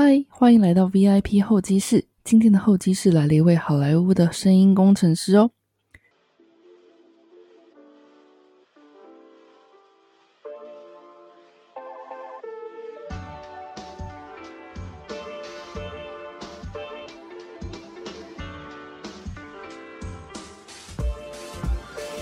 [0.00, 2.04] 嗨，欢迎来到 VIP 候机室。
[2.22, 5.50] 今天的候机室来了一位好莱坞的声音工程师哦。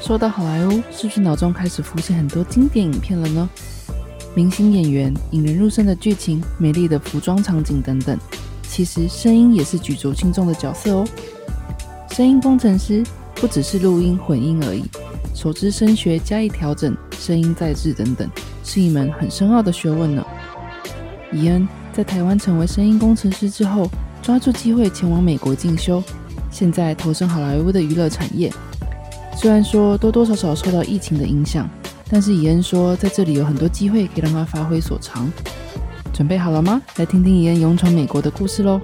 [0.00, 3.46] 说到好莱坞，是不是脑中开始浮现很多经典影片了呢？
[4.36, 8.18] 明星演员、引人入胜的剧情、美丽的服装场景等等，
[8.68, 11.06] 其实声音也是举足轻重的角色哦。
[12.10, 13.02] 声音工程师
[13.36, 14.84] 不只是录音混音而已，
[15.34, 18.28] 熟知声学加以调整、声音再制等等，
[18.62, 20.22] 是一门很深奥的学问呢。
[21.32, 26.02] 伊恩在台湾成为声音工程师之后，抓住机会前往美国进修，
[26.50, 28.52] 现在投身好莱坞的娱乐产业。
[29.34, 31.66] 虽然说多多少少受到疫情的影响，
[32.08, 35.30] 但是伊恩说在这里有很多机会可以让他发挥所长。
[36.12, 36.80] 准备好了吗？
[36.96, 38.80] 来听听伊恩勇闯美国的故事喽！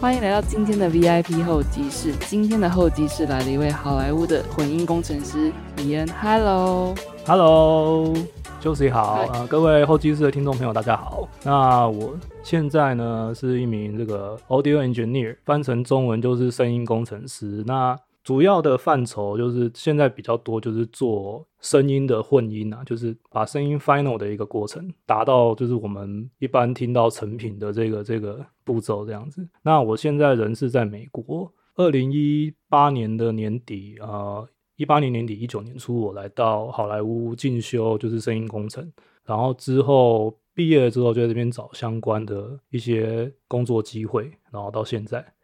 [0.00, 2.14] 欢迎来到今天的 VIP 候机室。
[2.28, 6.08] 今天的候机室来了一位好莱坞的混音工程师伊恩。
[6.20, 8.14] Hello，Hello。
[8.60, 11.28] 休息好，呃，各位候机室的听众朋友，大家好。
[11.44, 17.62] 那我现在呢是一名这个 audio engineer，翻成中文就是声音工程师。
[17.68, 29.46] 那主要的范畴就是现在比较多就是做声音的混音啊，就是把声音 final 的一个过程达到就是我们一般听到成品的这个这个步骤这样子。
[29.62, 34.44] 那我现在人是在美国，二零一八年的年底啊。
[34.78, 38.88] 一八年年底，一九年初，我来到好莱坞进修，就是声音工程。
[39.24, 44.30] 然后之后毕业了之后，就在这边找相关的一些工作机会。
[44.52, 45.34] 然后到现在，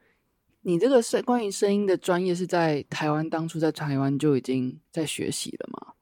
[0.63, 5.95] 你这个声关于声音的专业是在台湾，当初在台湾就已经在学习了吗？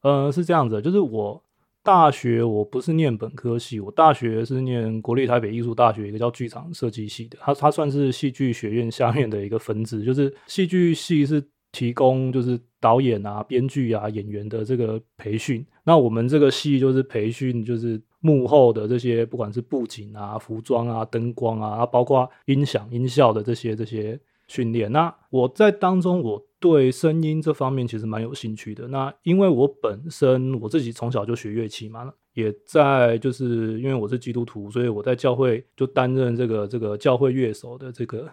[0.00, 1.40] 呃，是这样子，就是我
[1.84, 11.40] 大学我不是念本科系，我大学是念国立台北艺术大学一个叫剧场设计系的，它它算是戏剧学院下面的一个分支，就是戏剧系是。
[11.72, 15.64] 提供就是导演啊、编剧啊、演员的这个培训。
[15.84, 24.92] 那我们这个系就是培训，就是幕后的这些，不管是布景啊、服装啊、灯光啊，包括音响、音效的这些这些训练。
[24.92, 28.86] 那我在当中，我对声音这方面其实蛮有兴趣的。
[28.88, 38.30] 那因为我本身我自己从小就学乐器嘛，也在就是因为我是基督徒，所以我在教会就担任这个这个教会乐手的这个。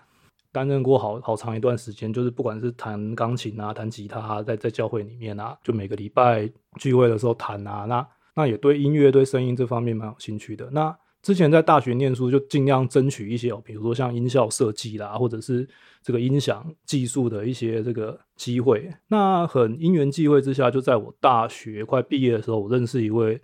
[0.51, 10.69] 担任过好好长一段时间，就是不管是弹钢琴啊、弹吉他，在在教会里面啊，就每个礼拜聚会的时候弹啊，那那也对音乐、对声音这方面蛮有兴趣的。
[10.71, 15.67] 那之前在大学念书，就尽量争取一些，比如说像音效设计啦，或者是
[16.01, 18.89] 这个音响技术的一些这个机会。
[19.07, 23.41] 那很因缘际会之下，就在我大学快毕业的时候，我认识一位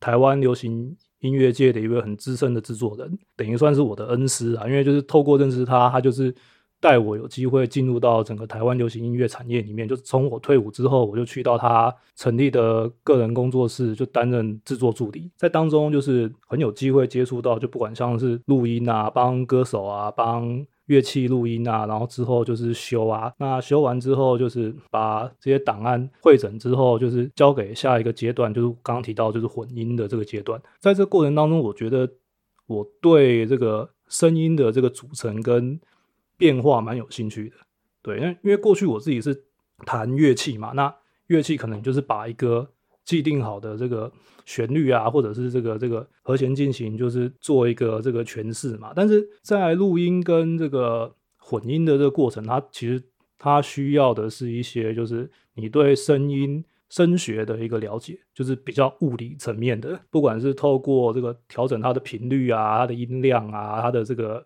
[0.00, 0.96] 台湾流行。
[1.26, 4.66] 音乐界的一位很资深的制作人，等于算是我的恩师啊。
[4.66, 6.34] 因为就是透过认识他，他就是
[6.80, 9.88] 带我有机会进入到整个台湾流行音乐产业里面。
[9.88, 15.30] 就是从我退伍之后，我就去到他成立的个人工作室，就担任制作助理。
[15.36, 20.64] 在当中就是很有机会接触到，就不管像是录音啊，帮歌手啊，帮。
[20.86, 30.60] 乐器录音啊，然后之后就是修啊，那修完之后就是把这些档案汇整之后，就是交给下一个阶段，就是刚刚提到就是混音的这个阶段。
[30.78, 32.08] 在这过程当中，我觉得
[32.66, 35.78] 我对这个声音的这个组成跟
[36.36, 37.56] 变化蛮有兴趣的。
[38.02, 39.44] 对，因为因为过去我自己是
[39.84, 40.94] 弹乐器嘛，那
[41.26, 42.70] 乐器可能就是把一个。
[43.06, 44.12] 既定好的这个
[44.44, 48.92] 旋律啊，或者是这个这个和弦进行，就是做一个这个诠释嘛。
[48.94, 53.02] 但是在录音跟这个混音的这个过程，它其实
[53.38, 64.44] 它需要的是一些，就是你对声音声学的一个了解，就是比较物理层面的，不管是透过这个调整它的频率啊、它的音量啊、它的这个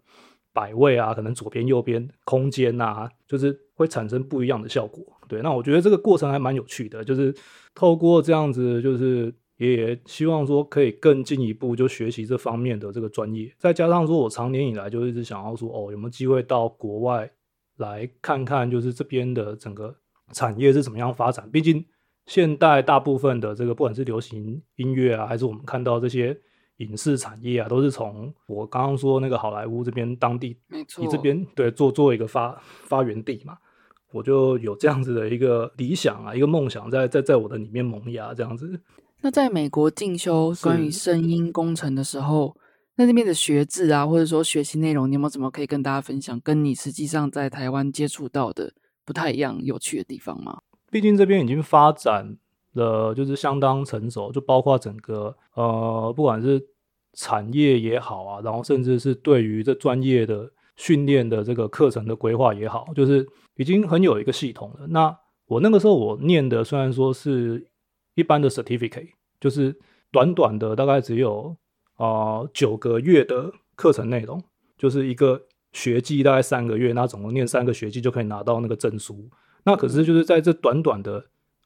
[0.53, 5.03] 摆位啊，可能左边右边空间啊，就是会产生不一样的效果。
[5.31, 7.33] 对，那我觉得这个过程还蛮有趣的，就是
[7.73, 17.31] 透过这样子，就是也希望说可以更进一步就学习这方面的这个专业，再加上说我常年以来就一直想要说，哦，有没有机会到国外
[17.77, 19.95] 来看看，就是这边的整个
[20.33, 21.49] 产业是怎么样发展？
[21.53, 21.85] 毕竟
[22.27, 26.37] 现代大部分的这个不管是流行音乐啊，还是我们看到这些
[26.79, 33.57] 影视产业啊，都是从我刚刚说那个好莱坞这边当地，没错，你这边对做做一个发发源地嘛。
[34.13, 38.81] 我就有这样子的一个理想啊，一个梦想在在在我的里面萌芽这样子。
[39.23, 42.57] 那在美国进修关于声音工程的时候，
[42.97, 46.41] 那那边的学制啊，或者说学习内容，你有没有什么可以跟大家分享？
[46.41, 48.73] 跟你实际上在台湾接触到的
[49.05, 50.61] 不太一样、有趣的地方吗？
[50.91, 52.37] 毕竟这边已经发展
[52.73, 56.61] 了，就是相当成熟，就包括整个呃，不管是
[57.13, 64.87] 产业也好啊，然后甚至是对于这专业的训练的这个课程的规划也好，就是已经很有一个系统了。
[64.89, 65.15] 那
[65.47, 67.63] 我那个时候我念的虽然说是
[68.15, 69.79] 一般的 certificate，就是
[70.11, 71.55] 短短的大概只有
[71.97, 74.43] 啊九个月的课程内容，
[74.79, 75.39] 就是一个
[75.75, 79.29] 学季大概三个月，那总共念三个学季就可以拿到那个证书。
[79.65, 81.23] 那可是就是在这短短的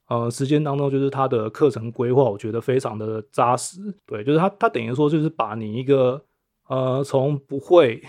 [0.09, 3.79] 呃时间当中，就是他的课程规划，我觉得非常的扎实。
[4.05, 6.21] 对，就是他他等于说就是把你一个
[6.67, 8.03] 呃从不会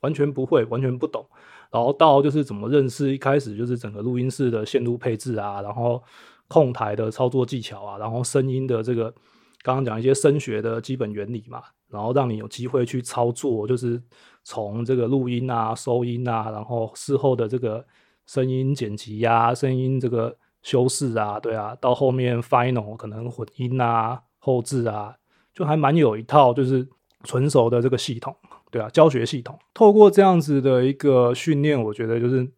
[0.00, 1.26] 完全不会完全不懂，
[1.70, 6.02] 然后到就是怎么认识一开始就是整个录音室的线路配置啊，然后
[6.48, 9.10] 控台的操作技巧啊，然后声音的这个
[9.62, 14.02] 刚刚讲一些声学的基本原理嘛，然后让你有机会去操作，就是
[14.44, 17.84] 从这个录音啊、收音啊，然后事后的这个。
[18.30, 25.16] 声音剪辑呀，声音这个修饰啊，对啊，到后面 final 可能混音啊、后置啊，
[25.54, 26.86] 就还蛮有一套就是
[27.24, 28.36] 纯熟的这个系统，
[28.70, 29.58] 对啊，教学系统。
[29.74, 32.48] 透过这样子的一个训练，我觉得就是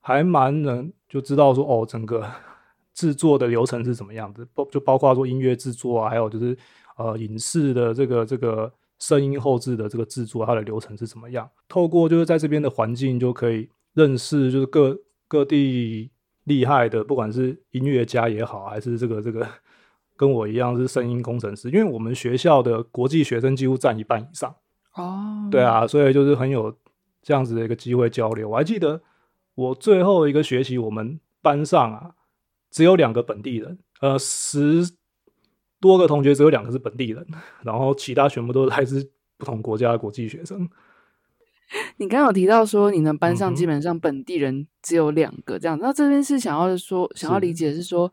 [0.00, 2.26] 还蛮能就知道说哦，整个
[2.94, 6.56] 制作的流程是怎么样子，包就包括说音乐制作啊，还有就是
[6.96, 11.48] 呃影视的这个这个声音后置的这个制作，它的流程是怎么样。
[11.68, 14.98] 透过就是在这边的环境就可以认识就是各。
[15.30, 16.10] 各地
[16.44, 19.46] 厉害的，不管是音乐家也好，还是这个这个
[20.16, 24.56] 跟我一样是声音工程师，因为我们学校的国际学生几乎占一半以上
[25.02, 25.48] 哦。
[25.50, 26.74] 对啊，所以就是很有
[27.22, 28.48] 这样子的一个机会交流。
[28.48, 29.00] 我还记得
[29.54, 32.10] 我最后一个学期，我们班上啊
[32.70, 34.90] 只有两个本地人，呃，十
[35.80, 37.26] 多个同学只有两个是本地人，
[37.62, 40.68] 然后其他全部都是来自不同国家的国际学生。
[41.98, 48.10] 你刚刚有提到说，你们班上基本上本地人只有两个这样，那这边是想要说，想要理解是说，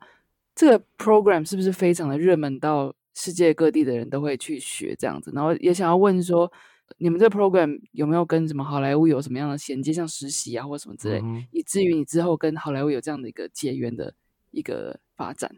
[0.54, 5.32] 这个 program 是不是非常的热门，到世界各地的人都会去学这样子？
[5.34, 6.52] 然后也想要问说，
[6.98, 11.22] 你们这个 program 有没有跟什么好莱坞有什么样的衔接，像实习啊或什么之类，
[11.52, 14.14] 以至于你之后跟好莱坞有这样的一个结缘的
[14.52, 15.50] 一个发展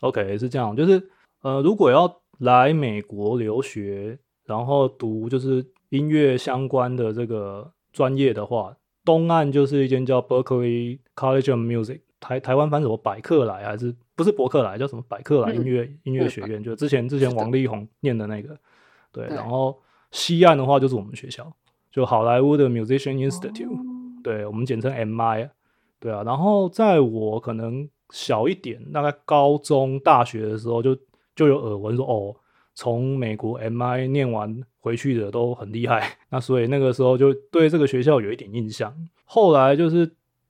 [0.00, 1.10] ？OK，是这样，就是
[1.42, 5.66] 呃，如果要来美国留学，然后读就是。
[5.90, 8.76] 音乐相关的这个专业的话，
[9.06, 18.54] 东岸就是一间叫 Berkeley College of Music，台台湾翻什么百克莱还是不是伯克莱，叫什么百克莱音乐音乐学院，就之前之前王力宏念的那个，
[19.10, 19.26] 对。
[19.28, 21.52] 然后西岸的话就是我们学校，
[21.90, 25.50] 就好莱坞的 Musician Institute，对我们简称 MI，
[26.00, 26.22] 对啊。
[26.24, 30.96] 然后在我可能小一点，大概高中大学的时候，就
[31.34, 32.36] 就有耳闻说哦。
[32.80, 38.94] 从美国 MI 念完回去的都很厉害， 那所以那个时候就对这个学校有一点印象。
[39.24, 40.08] 后来就是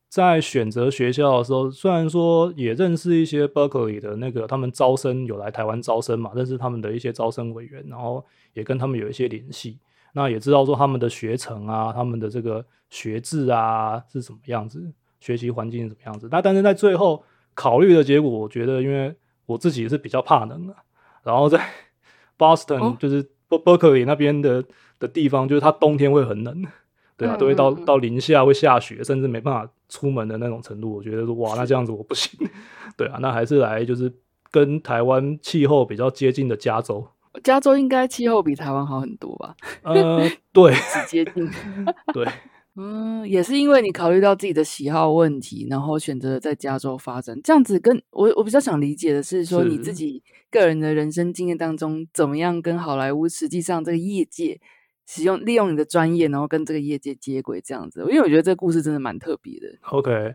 [0.09, 8.25] 在选择学校的时候，虽然说也认识一些 Berkeley 的那个他们招生有来台湾招生嘛，认识他们的一些招生委员，然后
[8.55, 9.79] 也跟他们有一些联系。
[10.15, 14.91] 那也知道说他们的学程啊，他们的这个学制啊是什么样子，
[15.21, 16.27] 学习环境是什么样子。
[16.31, 17.23] 那但是在最后
[17.55, 19.15] 考虑的结果，我觉得因为
[19.45, 20.75] 我自己是比较怕冷的，
[21.23, 21.63] 然后在
[22.39, 24.65] Boston 就是 Berkeley 那边的
[24.99, 26.65] 的地方，就是它冬天会很冷，
[27.19, 30.95] 对啊，都会到到零下，会下雪，甚至没办法出门的那种程度。
[30.95, 32.39] 我觉得说，哇，那这样子我不行，
[32.97, 34.11] 对啊，那还是来就是
[34.51, 37.07] 跟台湾气候比较接近的加州。
[37.43, 39.55] 加州应该气候比台湾好很多吧？
[39.83, 41.49] 呃，对，只接近，
[42.15, 42.27] 对。
[42.81, 47.37] 嗯，也是因为你考虑到自己的喜好问题，然后选择在加州发展。
[47.43, 54.61] 这样子，跟我我比较想理解的是，说你自己个人的人生经验当中，怎么样跟好莱坞实际上这个业界
[55.09, 58.01] 使用利用你的专业，然后跟这个业界接轨，这样子。
[58.03, 59.67] 因为我觉得这个故事真的蛮特别的。
[59.91, 60.35] OK，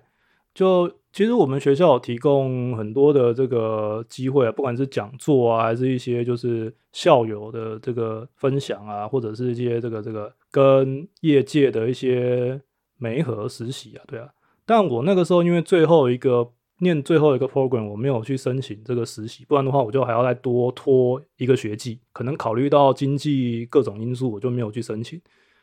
[0.53, 0.91] 就。
[1.13, 12.59] 其实我们学校提供很多的这个机会啊，不管是讲座啊，还是一些就是校友的这个分享啊，或者是一些这个这个跟业界的一些
[12.97, 14.27] 媒合实习啊，对啊。
[14.65, 21.99] 但我那个时候因为最后一个念最后一个 program，我没有去申请这个实习，不然的话我就还要再多拖一个学季。
[22.11, 25.21] 可能考虑到经济各种因素，我就没有去申请。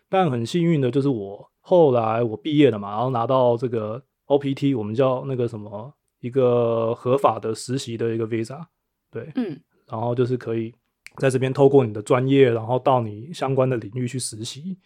[0.08, 4.02] 但很幸运的就是我后来我毕业了嘛，然后拿到这个。
[4.30, 8.64] OPT 我们叫那个什么一个合法的实习的一个 visa，
[9.10, 10.72] 对，嗯，然后就是可以
[11.16, 14.78] 在这边透过你的专业，然后到你相关的领域去实习，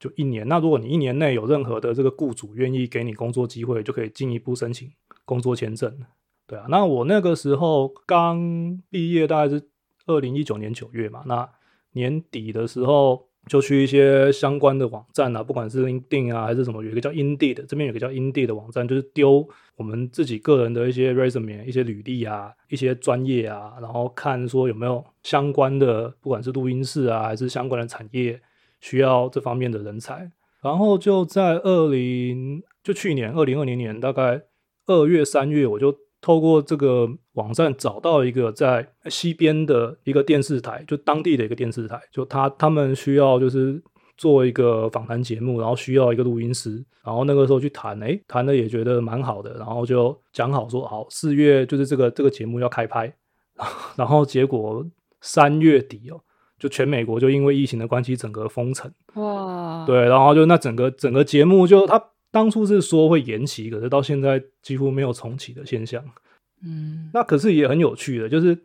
[0.00, 0.48] 就一年。
[0.48, 4.90] 那如果你一年内有任何的这个雇主愿意给你工作机会，就可以进一步申请
[5.26, 5.94] 工作签证。
[6.46, 9.68] 对啊，那我那个时候刚毕业，大概是
[10.06, 11.46] 二零一九年九月嘛，那
[11.92, 28.40] 年底的时候就去一些相关的网站啊，不管是 LinkedIn 啊还是什么，有一个叫 Indeed 的，这边有个叫 Indeed 的网站，就是丢我们自己个人的一些 resume、一些履历啊、一些专业啊，然后看说有没有相关的，不管是录音室啊还是相关的产业
[28.80, 30.30] 需要这方面的人才。
[30.62, 34.42] 然后就在二零，就去年二零二零年大概
[34.86, 35.94] 二月三月，我就。
[36.22, 43.80] 透过这个网站找到一个在西边的一个电视台，就当地的一个电视台，就他他们需要就是
[44.16, 53.14] 做一个访谈节目，然后需要一个录音师，然后那个时候去谈，哎，谈的也觉得蛮好的，然后就讲好说好四月就是这个这个节目要开拍，
[53.94, 54.84] 然后结果
[55.20, 56.18] 三月底哦，
[56.58, 62.02] 就全美国就因为疫情的关系整个封城，哇，对，然后就那整个整个节目就他。
[62.36, 66.04] 当初是说会延期，可是到现在几乎没有重启的现象。
[66.62, 68.58] 嗯，那可是也很有趣的，就是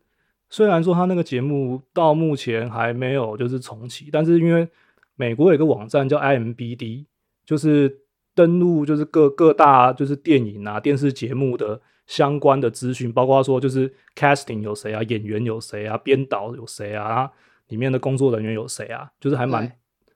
[0.49, 4.67] 虽然说他那个节目到目前还没有就是重启，但是因为
[5.15, 7.05] 美国有一个网站叫 IMBD，
[7.45, 7.97] 就是
[8.35, 17.31] 登录就是各各大就是电影啊电视节目的相关的资讯，包括说就是 casting 有谁啊，演员有谁啊，编导有谁啊，
[17.69, 19.71] 里面的工作人员有谁啊，就是还蛮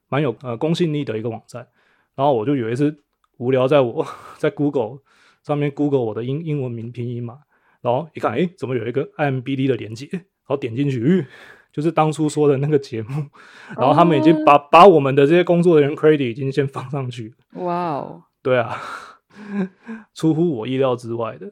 [0.09, 1.65] 蛮有呃公信力的一个网站。
[2.15, 2.93] 然后我就以为是。
[3.37, 4.05] 无聊，在我
[4.37, 4.99] 在 Google
[5.43, 7.39] 上面 Google 我的英英文名拼音嘛，
[7.81, 10.07] 然后一看，哎，怎么有一个 IMBD 的连接？
[10.11, 11.25] 然后点进去，
[11.73, 13.25] 就是当初说的那个节目，
[13.75, 17.33] 然后他们已经把把我们的这些工作人员 credit 已经先放上去。
[17.53, 18.79] 哇哦，对啊，
[20.13, 21.51] 出乎我意料之外的。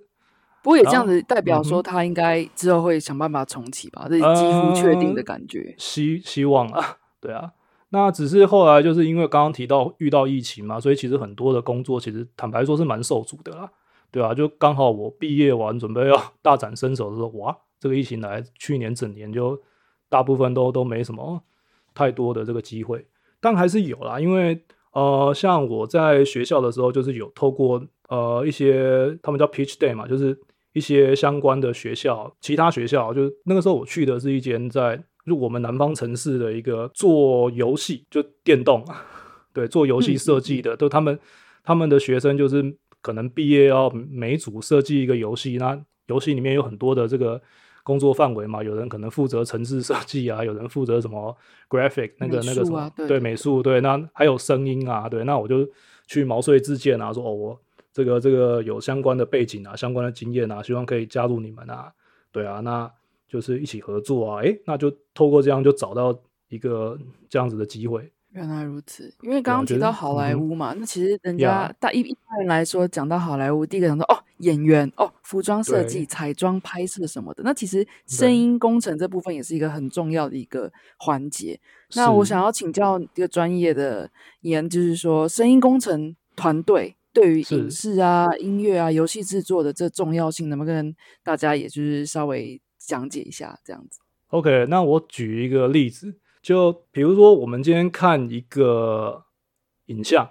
[0.62, 4.06] 不过也这样子代表说，他应该之后会想办法重启吧？
[4.08, 5.75] 这是几乎确定的感觉。
[5.78, 7.52] 希希望啊，对啊。
[7.93, 13.69] 那只是后来就是因为刚刚提到遇到疫情嘛，所以其实很多的工作其实坦白说是蛮受阻的啦，
[14.12, 19.62] 对啊，就刚好我毕业完准备要大展身手的时候，哇，这个疫情来，去年整年就
[20.09, 21.39] 大部分都都没什么
[21.93, 23.05] 太多的这个机会，
[23.39, 24.59] 但还是有啦，因为
[24.93, 30.35] 呃，像我在学校的时候，就是有透过呃一些他们叫 Pitch Day 嘛，就是
[30.71, 35.03] 一些相关的学校，其他学校，就那个时候我去的是一间在。
[35.25, 38.86] 就我们南方城市的一个做游戏，就电动，
[39.53, 41.18] 对，做游戏设计的，都他们
[41.63, 47.42] 他们的学生就是可能毕业要每组设计一个游戏，那游戏里面有很多的这个
[47.84, 51.36] 工作范围嘛，有人可能负责城市设计啊，有人负责什么
[51.70, 55.65] graphic 那个那个什么，对美术，对，那还有声音啊，对，那我就
[56.06, 57.62] 去毛遂自荐啊，说哦，我
[57.94, 61.94] 这个这个有相关的背景啊，相关的经验啊，希望可以加入你们啊，
[62.32, 62.92] 对啊，那。
[63.34, 66.16] 就是一起合作啊，诶，那就透过这样就找到
[66.50, 66.96] 一个
[67.28, 68.08] 这样子的机会。
[68.34, 77.42] 原来如此，因为刚刚提到好莱坞嘛，那其实人家大一一般人来说，讲到好莱坞，第一个想到哦，演员哦，服装设计、彩妆拍摄什么的。
[77.42, 81.60] 那其实声音工程这部分也是一个很重要的一个环节。
[81.96, 84.08] 那我想要请教一个专业的
[84.42, 92.62] 研，就是说声音工程团队对于影视啊、音乐啊、游戏制作的这重要性，能不能跟大家也就是稍微。
[92.86, 94.00] 讲解一下这样子。
[94.28, 99.25] OK，那我举一个例子，就比如说我们今天看一个
[99.86, 100.30] 影像，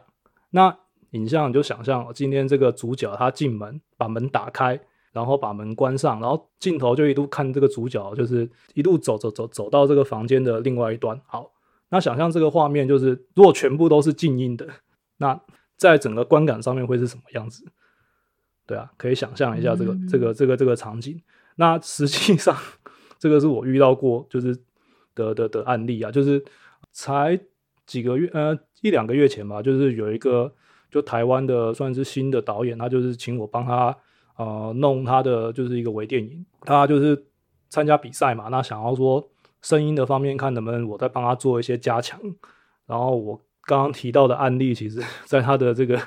[0.51, 0.77] 那
[1.11, 4.81] 影像你就想象今天这个主角他进门，把门打开，
[5.13, 11.21] 然后把门关上，然后镜头就一路看这个主角，就是一路走走走走到这个房间的另外一端。
[11.27, 11.53] 好，
[11.91, 14.67] 那想象这个画面就是，如果全部都是静音的，
[15.19, 15.41] 那
[15.77, 17.65] 在整个观感上面会是什么样子？
[18.67, 21.23] 对啊，可以想象一下这个这个这个这个场景。
[21.57, 22.57] 那实际上，
[23.19, 24.57] 这个是我遇到过就是
[25.15, 26.43] 的的的案例啊，就是
[26.91, 27.39] 才
[27.87, 30.53] 几个月呃一两个月前吧，就是有一个
[30.91, 33.97] 就台湾的算是新的导演，他就是请我帮他
[34.37, 37.27] 呃弄他的就是一个微电影，他就是
[37.69, 39.31] 参加比赛嘛，那想要说
[39.61, 42.21] 声音的方面看能不能我再帮他做一些加强，
[42.87, 46.01] 然后我刚刚提到的案例，其实 在他的这个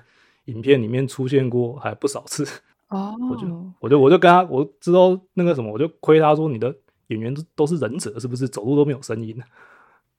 [0.46, 2.46] 影片里面出现过还不少次。
[2.89, 3.48] 哦，我就
[3.80, 6.74] 我就我就跟他，我知道那个什么，我就亏他说你的
[7.08, 9.36] 演员都都是忍者，是不是走路都没有声音？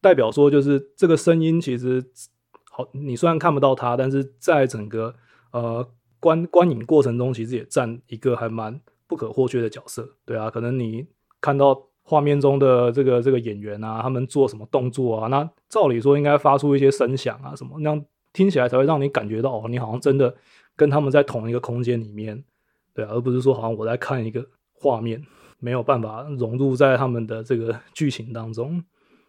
[0.00, 2.04] 代表说就是这个声音其实
[2.70, 5.14] 好，你虽然看不到他，但是在整个
[5.52, 5.88] 呃
[6.20, 10.08] 观观影过程中，其实也占一个还蛮不可或缺的角色。
[10.25, 11.06] 对啊，可能你
[11.40, 20.35] 看到画面中的这个这个演员啊，他们做什么动作啊，那照理说应该发出一些声响啊什么，那样听起来才会让你感觉到哦，你好像真的
[20.76, 22.44] 跟他们在同一个空间里面。
[22.96, 25.22] 对啊，而不是说好像我在看一个画面，
[25.60, 28.82] 没有办法融入在他们的这个剧情当中。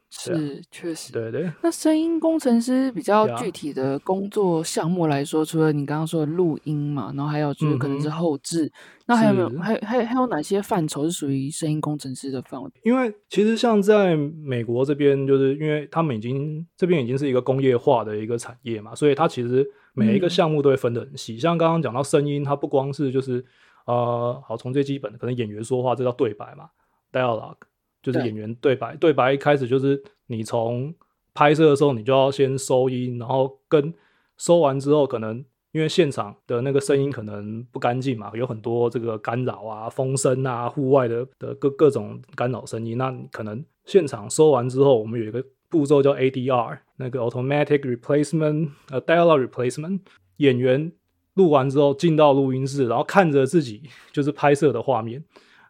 [0.09, 1.12] 是确实。
[1.12, 1.51] 对对。
[1.62, 8.71] 那声音工程师比较具体的工作项目来说，除了你刚刚说的录音嘛，然后还有就是可能是后置，
[9.05, 12.71] 那还有没有是还有还有还有哪些范畴是属于声音工程师的范围？
[12.83, 19.67] 因为其实像在美国这边，就是因为他们已经这边已经是一个工业化的一个产业嘛，所以它其实
[19.98, 21.39] 每一个嗯项目都会分得很细。
[21.39, 23.44] 像刚刚讲到声音，它不光是就是
[23.86, 26.70] 呃，好从最基本的可能演员说话，这叫对白嘛
[27.12, 27.56] ，dialogue，
[28.04, 28.96] 就是演员对白。
[28.98, 30.94] 对白一开始就是你从
[31.34, 33.94] 拍摄的时候，你就要先收音，然后跟
[34.38, 42.98] 收完之后，可能因为现场的那个声音可能不干净嘛，有很多这个干扰啊、风声啊、户外的的各各种干扰声音。
[42.98, 50.00] 那你可能现场收完之后，我们有一个步骤叫 ADR，那个 Automatic Replacement 呃 Dialogue Replacement，
[50.38, 50.91] 演员
[51.33, 55.24] 录完之后进到录音室，然后看着自己就是拍摄的画面，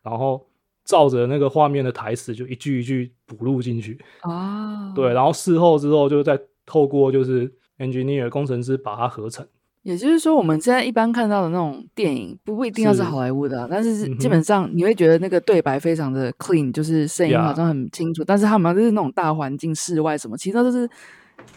[0.04, 0.48] 然后
[0.86, 4.00] 照着那个画面的台词就一句一句补录进去。
[4.22, 9.46] 啊，对，，然后事后之后就再透过就是 engineer 工程师把它合成。
[9.88, 13.04] 也就是说，我们现在一般看到的那种电影，不不一定要是是。
[13.04, 20.86] 好莱坞的、啊，但是基本上你会觉得那个对白非常的 clean，就是声音好像很清楚，但是他们就是那种大环境、室外什么，其实都是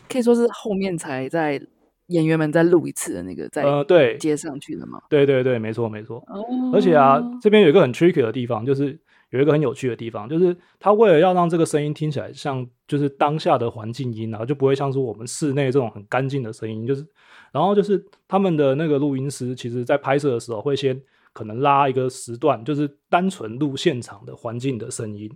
[0.08, 1.60] 可以说是后面才在
[2.06, 5.00] 演员们再录一次的那个在呃，对，接上去的嘛。
[5.08, 6.18] 对对对，没错没错。
[6.28, 6.70] 哦。
[6.72, 8.96] 而且啊，这边有一个很 tricky 的地方，就是
[9.30, 17.06] 有一个很有趣的地方，就是他为了要让这个声音听起来像就是当下的环境音啊，就不会像是我们室内这种很干净的声音，就是
[17.52, 21.00] 然后就是他们的那个录音师，其实在拍摄的时候会先
[21.32, 25.30] 可能拉一个时段，就是单纯录现场的环境的声音，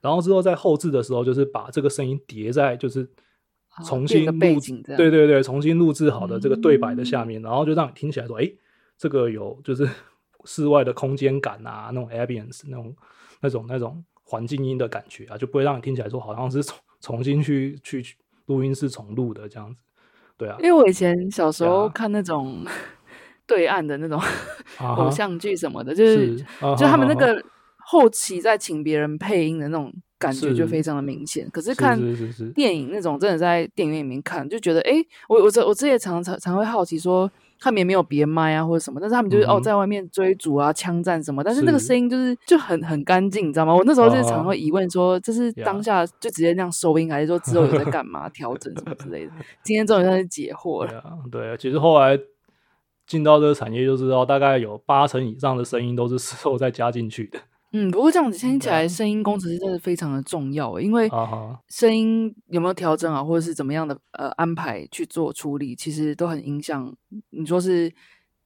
[0.00, 3.02] 然后之后在后置的时候，就是把这个声音叠在就是
[3.76, 4.60] 哦重新录
[4.96, 7.26] 对对对，重新录制好的这个对白的下嗯。
[7.26, 8.48] 面，然后就让你听起来说，哎，
[8.96, 9.88] 这个有就是
[10.44, 12.94] 室外的空间感啊，那种 ambience 那种
[13.42, 18.02] 那种那种环境音的感觉啊，就不会让你听起来说好像是重重新去去
[18.46, 19.80] 录音室重录的这样子。
[20.38, 22.64] 对啊因，为我以前小时候看那种
[23.46, 24.18] 对岸的那种
[24.78, 26.38] 啊 偶像剧什么的，就是
[26.78, 27.44] 就他们那个
[27.76, 31.48] 后期在请别人配音的那种感觉就非常的明显。
[31.50, 32.00] 可是是看
[32.54, 37.30] 电影那种真的在电影院里面看，就觉得诶，我我这我这也常常常会好奇说。
[37.62, 43.72] 他们也没有别麦啊，或者什么，但是他们就是、嗯哦，在外面追逐啊、枪战什么，但是那个声音就是就很很干净，你知道吗？
[43.72, 49.32] 我那时候就哦常会疑问说，这是当下就直接那样收音，还是说之后有在干嘛调整什么之类的？
[49.62, 50.90] 今天终于算是解惑了。
[50.90, 52.18] 对啊，对啊，其实后来
[53.06, 57.38] 进到这个产业就知道，大概有八成以上的声音都是事后再加进去的。
[57.72, 61.08] 嗯，不过这样子听起来，声音工程师真的非常的重要欸，因为
[61.68, 66.94] 声音有没有调整啊，或者是怎么样的呃安排去做处理，其实都很影响
[67.30, 67.90] 你说是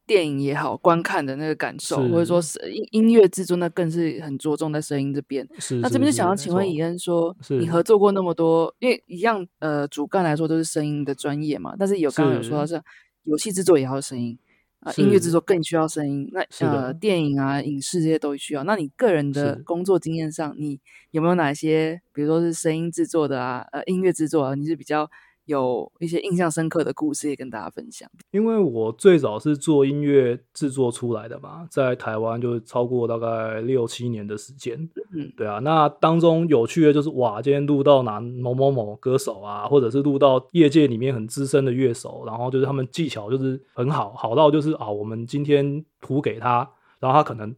[0.06, 5.44] 电影也好，观看的那个感受，或者说是音音乐制作，那更是很着重在声音这边。
[5.58, 5.74] 是。
[5.80, 12.80] 那这边就想要请问错以恩说，你合作过那么多，因为一样呃主干来说都是声音的专业嘛，但是有刚刚有说到是
[13.24, 14.38] 游戏制作也要声音。
[14.86, 16.30] 啊，音乐制作更需要声音。
[16.32, 18.62] 那呃，电影啊、影视这些都需要。
[18.62, 20.78] 那你个人的工作经验上，你
[21.10, 25.10] 有没有哪些，比如说是声音制作的啊，呃，音乐制作啊，你是比较
[25.46, 28.08] 有一些印象深刻的故事，也跟大家分享？
[28.30, 34.76] 因为我最早是做音乐制作出来的嘛，在台湾就超过大概六七年的时间。
[35.12, 47.54] 嗯，对啊，那当中有趣的就是哇，今天录到哪某某某歌手啊，或者是录到业界里面很资深的乐手，然后就是他们技巧就是很好，好到就是啊，我们今天谱给他，然后他可能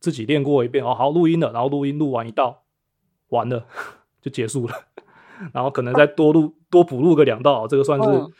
[0.00, 2.64] 自己练过一遍，哦，好录音了，然后录音录完一道，
[3.28, 3.64] 完了
[4.20, 4.74] 就结束了，
[5.52, 8.32] 然后可能再多录多补录个两道，这个算是嗯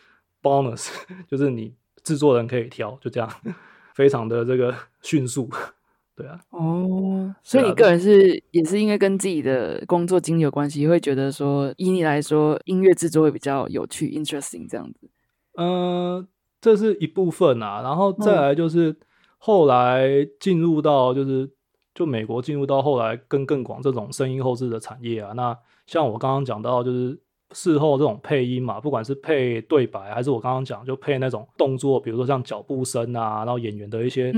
[0.42, 0.90] bonus，
[1.28, 3.28] 就是你制作人可以挑，就这样，
[3.94, 5.48] 非常的这个迅速，
[6.14, 6.40] 对啊。
[6.50, 15.10] 哦，所以你个人是也是因为跟自己的工作经历有关系，会觉得说，以你来说，音乐制作会比较有趣、interesting 这样子。
[15.54, 16.24] 呃，
[16.60, 18.96] 这是一部分啊，然后再嗯来就是
[19.38, 20.08] 后来
[20.38, 21.50] 进入到就是
[21.94, 25.56] 就美国进入到后来更更广这种声音后置的产业啊，那
[25.88, 27.18] 像我刚刚讲到就是
[27.52, 34.30] 事后这种配音嘛，不管是配对白还是我刚刚讲就配那种动作，比如说像脚步声啊，然后演员的一些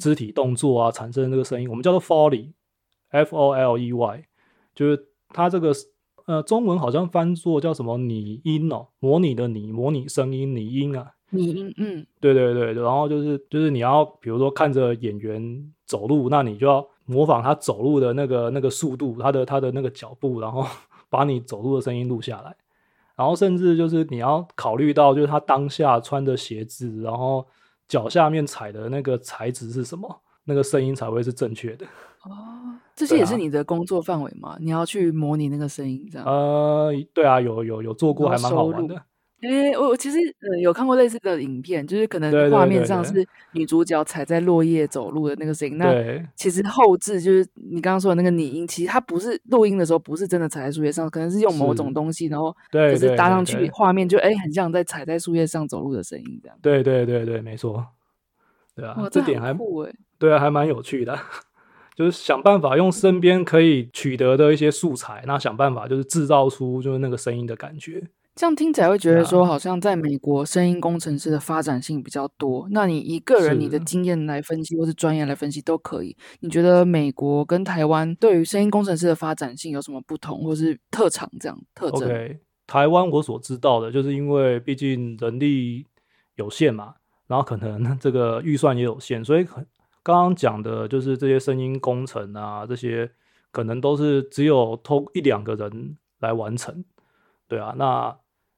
[0.00, 4.24] 肢体动作啊，产生这个声音，我们叫做 Foley，F O L E Y，
[4.74, 5.72] 就是它这个
[6.24, 11.12] 呃中文好像翻作叫什么拟音哦，模拟的拟，模拟声音拟音啊。
[11.28, 12.06] 拟音嗯。
[12.18, 20.64] 对对对，然后就是就是你要比如说看着演员走路，那你就要模仿他走路的那个那个速度，他的他的那个脚步，然后
[21.16, 22.54] 把你走路的声音录下来。
[23.16, 27.46] 然后甚至就是你要考虑到，就是他当下穿的鞋子，然后
[27.86, 31.86] 脚下面踩的那个材质是什么，那个声音才会是正确的。
[32.24, 34.56] 哦，这些也是你的工作范围吗？
[34.58, 36.26] 你要去模拟那个声音，这样？
[36.26, 39.00] 呃，对啊，有有有做过，还蛮好玩的。
[39.46, 45.76] 哎，我我其实呃有看过类似的影片，就是可能画面上是女主角踩在落叶走路的那个声音。
[45.78, 45.92] 那
[46.34, 56.56] 其实后置就是你刚刚说的那个拟音，其实它不是录音的时候不是真的踩在树叶上，可能是用某种东西，然后就是搭上去，画面就哎很像在踩在树叶上走路的声音这样。
[56.62, 57.86] 对对对对，没错。
[58.74, 59.92] 对啊，这点还酷哎。
[60.18, 61.18] 对啊，还蛮有趣的，
[61.94, 68.02] 就是想办法用身边可以取得的一些素材，那想办法就是制造出就是那个声音的感觉。
[68.36, 72.66] 这样听起来会觉得说，好像在美国声音工程师的发展性比较多。
[72.72, 76.16] 那你一个人你的经验来分析，或是专业来分析都可以。
[76.40, 85.86] 你觉得美国跟台湾对于声音工程师的发展性有什么不同，或是特长这样特征？OK，台湾我所知道的就是因为毕竟人力
[86.34, 86.94] 有限嘛，
[87.28, 89.64] 然后可能 这个预算也有限，所以很
[90.02, 93.08] 刚刚讲的就是这些声音工程啊，这些
[93.52, 96.84] 可能都是只有偷一两个人来完成。
[97.46, 98.12] 对啊，那。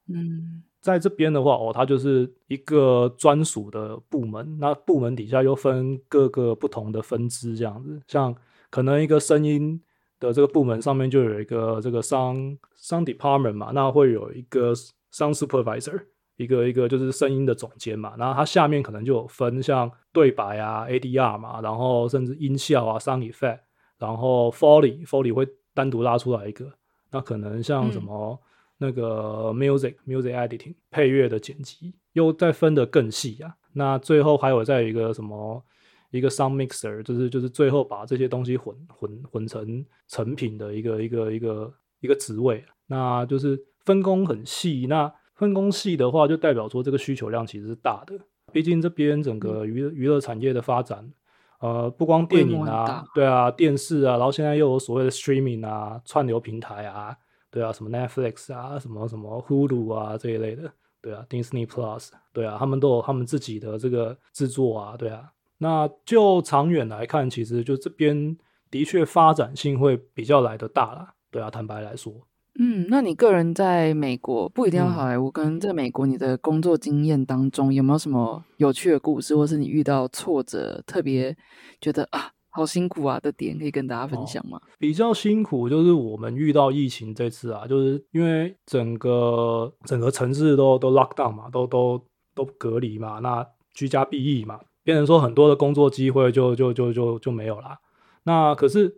[0.07, 8.01] 嗯，在这边的话，哦，它就是一个专属的部门，那部门底下又分各个不同的分支，这样子。
[8.07, 8.33] 像
[8.69, 9.81] 可能一个声音
[10.19, 14.73] 的这个部门上面就有一个这个商商 department 嘛，那会有一个
[15.11, 15.99] 商 supervisor，
[16.37, 18.13] 一个一个就是声音的总监嘛。
[18.17, 23.59] 然后它下面可能就有分像对白啊、ADR 嘛，然后甚至音效啊、sound effect，
[23.97, 26.71] 然后 foley，foley 会单独拉出来一个。
[27.11, 28.39] 那可能像什么？
[28.77, 35.63] 那个 music music editing 配乐的剪辑又再分得更细啊，那最后还有再一个什么
[36.11, 44.85] 一个 sound mixer，就是就是最后把这些东西混混混成成品的一个一个一个一个职位，那就是分工很细。
[44.87, 48.17] 那分工细的话，就代表说这个需求量其实是大的。
[48.51, 51.11] 毕竟这边整个娱娱乐产业的发展，
[51.59, 57.15] 呃，不光电影啊，对啊，电视啊，然后现在又有所谓的 streaming 啊，串流平台啊。
[57.49, 65.31] 对啊，什么 Netflix 啊，什么什么 Hulu 啊这一类的，对啊，Disney Plus，对啊，他们都有他们自己的这个制作啊，对啊。
[65.59, 68.37] 那就长远来看，其实就这边
[68.69, 72.13] 的确发展性会比较来的大啦，对啊，坦白来说。
[72.59, 81.37] 嗯，那你个人在美国不一定要好莱坞，跟在美国你的工作经验当中，有没有什么有趣的故事，或是你遇到挫折，特别
[81.79, 82.31] 觉得啊？
[82.57, 84.59] 好辛苦啊的点可以跟大家分享吗？
[84.79, 97.77] 比较辛苦就是我们遇到疫情这次啊，就是因为整个整个城市都都 lock down 嘛，都都都隔离嘛，那居家避疫嘛，变成说很多的工作机会就就就就就没有啦。
[98.23, 98.91] 那可是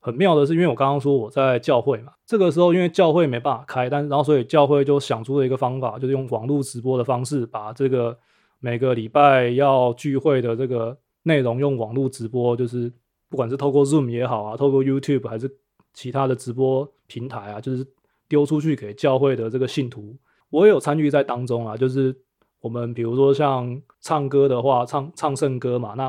[0.00, 8.16] 很妙的是，因为我刚刚说我在教会嘛，这个时候因为教会没办法开，但然后所以教会就想出了一个方法，就是用网络直播的方式，把这个
[8.60, 10.96] 每个礼拜要聚会的这个。
[11.24, 12.92] 内容用网络直播，就是
[13.28, 15.50] 不管是透过 Zoom 也好啊，透过 YouTube 还是
[15.92, 17.84] 其他的直播平台啊，就是
[18.28, 20.16] 丢出去给教会的这个信徒，
[20.50, 21.76] 我也有参与在当中啊。
[21.76, 22.14] 就是
[22.60, 25.94] 我们比如说像唱歌的话，唱唱圣歌嘛。
[25.94, 26.08] 那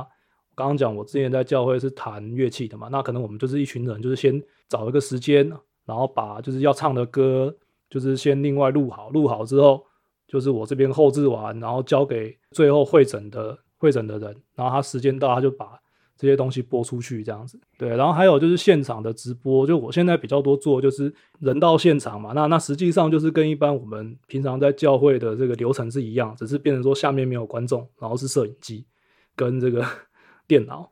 [0.54, 5.49] 刚刚讲我之前在教会是弹乐器的嘛，那可能我们就是一群人，就是先找一个时间，
[5.86, 7.56] 然后把就是要唱的歌，
[7.89, 9.86] 就是先另外录好，录好之后，
[10.28, 13.58] 就是我这边后置完，然后交给最后会诊的。
[13.86, 15.80] 会诊的人，然后他时间到，他就把
[16.17, 17.60] 这些东西播出去，这样子。
[17.78, 22.32] 对，然后还有就是现场的直播，就我现在比较多做，就是人到现场嘛。
[22.34, 28.88] 那那实际上就是跟一般我们平常在教会的这个流程是一样，只是变成说下面没有观众，然后是摄影机
[29.36, 29.86] 跟这个
[30.48, 30.91] 电脑，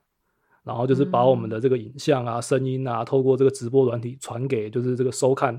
[0.64, 5.56] 然后就是把我们的这个影像啊、声音啊，透过这个直播软体传给就是这个收看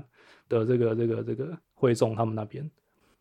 [0.47, 2.69] 的这个这个这个会众他们那边。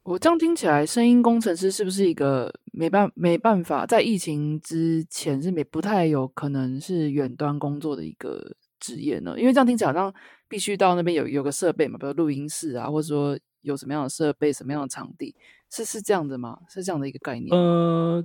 [0.04, 9.34] 我这样听起来，声音工程师是不是一个没办没办法在疫情之前是没不太有可能是远端工作的一个职业呢？
[9.38, 10.14] 因为这样听起来好像
[10.46, 15.34] 必须到那边有有个设备嘛，比如录音室啊，或者说有什么样的设备、什么样的场地，
[15.70, 16.58] 是是这样的吗？
[16.68, 17.48] 是这样的一个概念？
[17.50, 18.22] 呃，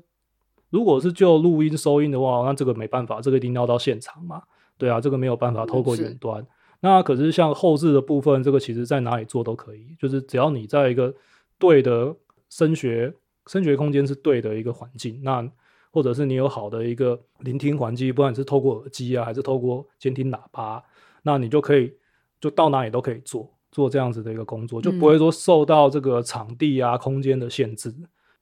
[0.69, 4.43] 如果是就录音收音的话，那这个没办法，这个一定要到现场嘛。
[4.77, 6.45] 对啊，这个没有办法透过远端。
[6.81, 11.15] 那可是像后置的部分，这个其实在哪里做都可以，就是只要你在一个。
[11.59, 12.15] 对的
[12.49, 13.13] 声学
[13.45, 15.47] 声学空间是对的一个环境，那
[15.91, 20.81] 或者是你有好的一个聆听环境，不管是透过耳机啊，还是透过监听喇叭，
[21.23, 21.93] 那你就可以
[22.39, 27.93] 就到哪里都可以做做这样子的一个工作，就不会说受到这个场地啊空间的限制。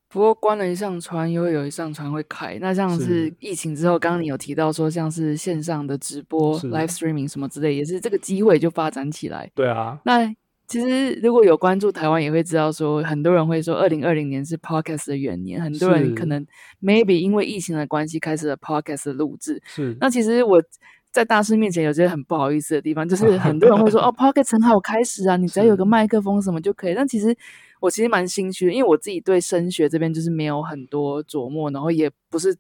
[0.10, 2.58] 不过关了一扇窗，又会有一扇窗会开。
[2.62, 9.50] 那像是疫情之后，刚刚你有提到说，像是线上的直播、live streaming 什么之类，也是这个机会就发展起来。
[9.56, 10.36] 对啊，那。
[10.68, 15.62] 其实，如果有关注台湾，也会知道说，很多人会说，二零二零年是 podcast 的元年。
[15.62, 16.46] 很多人可能
[16.84, 19.62] maybe 因为疫情的关系，开始了 podcast 的录制。
[19.66, 19.96] 是。
[20.02, 20.62] 那其实我
[21.10, 26.94] 在大师面前有些很不好意思的地方，就是很多人会说 哦，Pocket 很好开始啊，你只要有个麦克风什么就可以。
[26.94, 27.34] 但其实
[27.80, 32.54] 我其实蛮心虚的，因为我自己对声学这边就是没有很多琢磨，然后也不是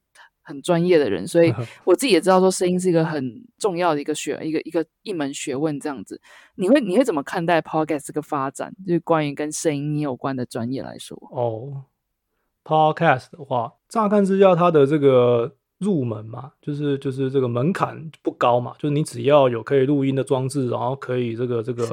[0.47, 6.19] 很专业的人，所以 我自己也知道说声音是一个很重要的一个学一个一个一门学问这样子。
[6.55, 8.73] 你会你会怎么看待 podcast 这个发展？
[8.87, 11.83] 就是关于跟声音有关的专业来说，哦
[12.63, 15.53] ，Podcast 的话，乍看之下它的这个。
[15.79, 21.87] 入门嘛，就是就是这个门槛不高嘛，就是你只要有可以录音的装置，然后可以这个这个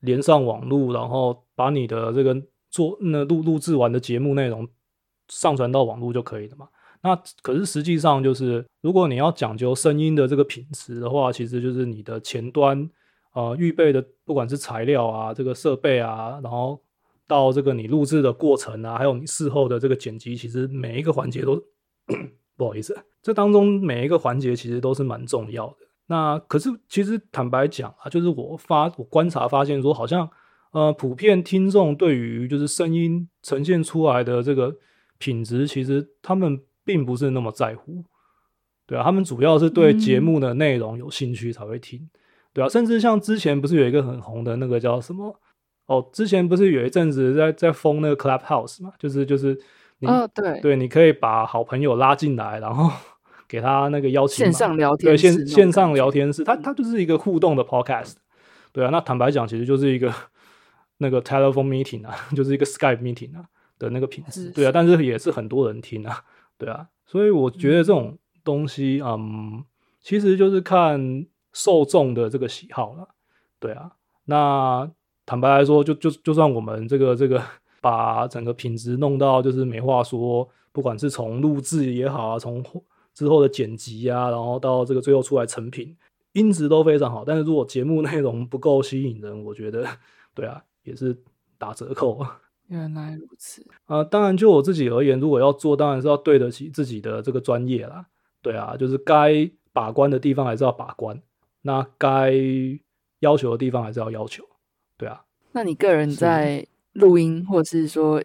[0.00, 2.36] 连上网络，然后把你的这个
[2.68, 4.68] 做那录录制完的节目内容
[5.30, 6.68] 上传到网络就可以了嘛。
[7.04, 12.90] 那可是实际上就是，如果你要讲究声音的这个品质的话，其实就是你的前端
[13.34, 16.82] 呃预备的，不管是材料啊、这个设备啊，然后
[17.28, 21.62] 到这个你录制的过程啊，还有你事后的这个剪辑，其实每一个环节都。
[22.56, 25.76] 不好意思，这当中每一个环节其实都是蛮重要的。
[26.06, 30.28] 那可是其实坦白讲啊，就是我发我观察发现说，好像
[30.70, 34.72] 呃普遍听众对于就是声音呈现出来的这个
[35.18, 38.04] 品质，其实他们并不是那么在乎，
[38.86, 42.08] 对啊，他们主要是对节目的内容有兴趣才会听，
[42.52, 45.40] 对啊，甚至像之前不是有一个很红的那个叫什么？
[45.86, 49.58] 哦，之前不是有一阵子在在封那个 Clubhouse 嘛，就是就是。
[50.00, 50.60] 哦，对。
[50.60, 52.90] 对，你可以把好朋友拉进来，然后
[53.48, 58.14] 给他那个邀请线上聊天，对线线上聊天室，它它就是一个互动的 podcast，
[58.72, 60.12] 对啊，那坦白讲，其实就是一个
[60.98, 63.44] 那个 telephone meeting 啊， 就是一个 Skype meeting 啊
[63.78, 66.20] 的那个品质，对啊，但是也是很多人听啊，
[66.58, 69.64] 对啊，所以我觉得这种东西，嗯，
[70.00, 73.08] 其实就是看受众的这个喜好了，
[73.58, 73.92] 对啊，
[74.24, 74.90] 那
[75.26, 77.42] 坦白来说，就就就算我们这个这个。
[77.84, 82.64] 把整个品质弄到就是没话说，不管是从录制也好啊，从
[83.12, 85.94] 之后的剪辑啊，然后到这个最后出来成品，
[86.32, 87.26] 音质都非常好。
[87.26, 89.86] 但是如果节目内容不够吸引人，我觉得，
[90.34, 91.14] 对啊，也是
[91.58, 92.26] 打折扣。
[92.68, 94.02] 原来如此啊！
[94.04, 98.06] 当然，就我自己而言，如果要做，当然是要对得起自己的这个专业啦。
[98.42, 101.20] 对啊，就是该把关的地方还是要把关，
[101.62, 102.32] 那该
[103.20, 104.44] 要求的地方还是要要求。
[104.96, 106.66] 对啊，那你个人在？
[106.94, 108.22] 录音或者是说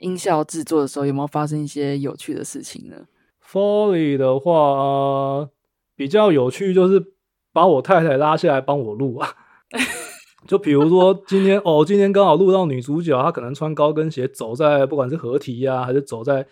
[0.00, 3.08] 音效制作的时候，有没有发生一些有趣的事情呢
[3.44, 5.50] ？Foley 的话，
[5.96, 7.04] 比较有趣就是
[7.52, 9.28] 把我太太拉下来帮我录啊。
[10.46, 16.46] 就比如说今天哦，今天刚好录到女主角，她可能穿高跟鞋走在不管是合体呀，还是走在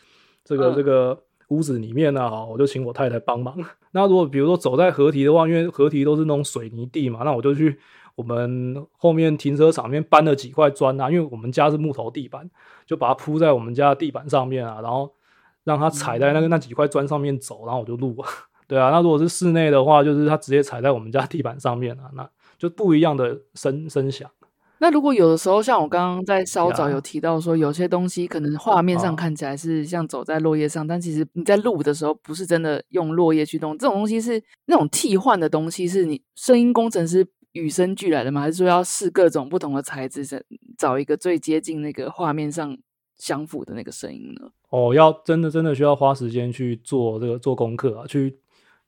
[0.44, 3.56] 这个这个屋子里面呢，我就请我太太帮忙。
[3.92, 7.78] 那如果比如说走在合体的话，因为合体都是那种水泥地嘛，那我就去。
[8.16, 12.50] 我们后面停车场面搬了几块砖啊，因为我们家是木头地板，
[12.84, 15.10] 就把它铺在我们家的地板上面啊，然后
[15.64, 18.14] 让它踩在那个那几块砖上面走，然后我就录。
[18.68, 22.28] 对啊，那如果是室内的话，就是它直接踩在我们家地板上面啊，那
[22.60, 24.30] 就不一样的声声响。
[24.78, 37.26] 那如果有的时候，像我刚刚在稍早有提到说，有些东西可能画面上看起来是像走在落叶上，但其实你在录的时候不是真的用落叶去动，这种东西是那种替换的东西，是你声音工程师。
[37.52, 38.42] 与生俱来的吗？
[38.42, 40.24] 还是说要试各种不同的材质，
[40.78, 42.78] 找一个最接近那个画面上
[43.16, 44.52] 相符的那个声音呢？
[44.68, 48.38] 哦，要真的真的需要花时间去做这个做功课啊，去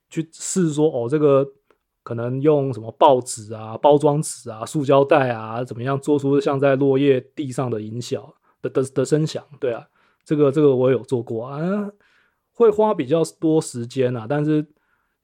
[0.08, 1.44] 去试说哦，这个
[2.02, 9.44] 可能用什么报纸啊、包装纸啊、塑胶袋啊，怎么样做出像在落叶地上的音效的的的声响？
[9.60, 9.86] 对啊，
[10.24, 11.90] 这个这个我有做过啊，
[12.52, 14.66] 会花比较多时间啊，但是。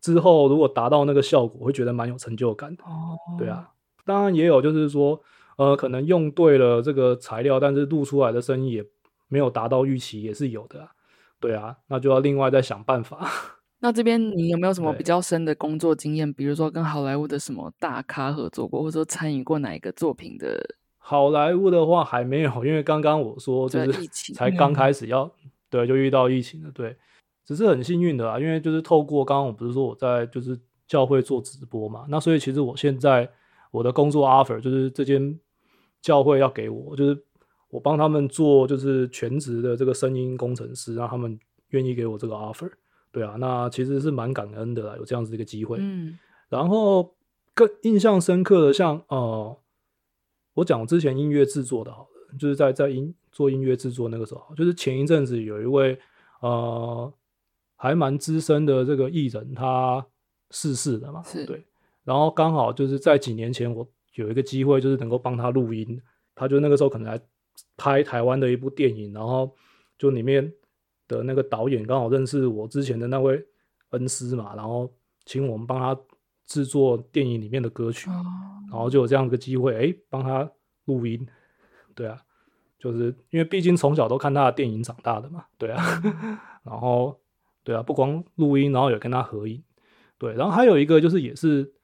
[0.01, 2.85] 之后如果达到那个效果，会觉得蛮有成就感的。
[2.85, 3.69] 哦，对啊，
[4.05, 5.21] 当然也有就是说，
[5.57, 8.87] 呃，可能用对了这个材料，但是录出来的声音也
[9.27, 10.89] 没有达到预期，也是有的。
[11.41, 13.29] 对啊，那就要另外再想办法。
[13.81, 16.33] 那这边你有没有什么比较深的工作经验？
[16.33, 20.61] 比如说跟好莱坞的什么大咖合作过，或者说参与过哪一个作品的？
[20.99, 25.31] 好莱坞的话还没有，因为刚刚我说就是才刚开始要，
[25.71, 26.97] 对，就遇到疫情了，对。
[27.45, 33.27] 只是很幸运的啊，因为就是透过刚刚我不是说我在就是教会做直播嘛，那所以其实我现在
[33.71, 35.39] 我的工作 offer 就是这间
[36.03, 37.25] 教会要给我，就是
[37.71, 41.39] 我帮他们做就是全职的这个声音工程师，让他们
[41.69, 42.71] 愿意给我这个 offer。
[43.11, 45.79] 对啊，那其实是蛮感恩的啦，有这样子一个机会。
[45.81, 46.19] 嗯，
[46.49, 47.15] 然后
[47.55, 49.57] 更印象深刻的，像呃，
[50.55, 55.99] 我讲之前音乐制作的，好了，就是在在音做音乐制作那个时候，就是前一阵子有一位
[56.41, 57.13] 呃。
[57.81, 60.05] 还蛮资深的这个艺人，他
[60.51, 61.23] 逝世了嘛？
[61.23, 61.65] 是对，
[62.03, 66.03] 然后刚好就是在几年前，我有一个机会，就是能够帮他录音。
[66.35, 67.21] 他就那个时候可能来
[67.77, 69.55] 拍台湾的一部电影，然后
[69.97, 70.53] 就里面
[71.09, 73.45] 的那个导演刚好认识我之前的那位
[73.91, 74.89] 恩师嘛，然后
[75.25, 75.99] 请我们帮他
[76.47, 78.09] 制作电影里面的歌曲，
[78.71, 80.51] 然后就有这样一个机会，哎，帮他
[80.85, 81.27] 录音，
[81.95, 82.21] 对啊，
[82.79, 85.83] 就是因为毕竟从小都看他的电影长大的嘛，对啊，
[86.63, 87.19] 然后
[87.65, 89.63] 对啊，不光录音，然后也跟他合影，
[90.19, 91.75] 对，然后还有一个就是也是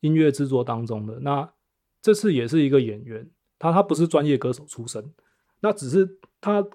[0.00, 1.52] 音乐制作当中的，那
[2.00, 5.12] 这次也是一个演员，他他不是专业歌手出身，
[5.60, 6.66] 那只是他